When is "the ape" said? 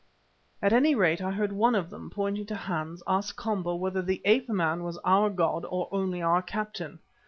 4.01-4.49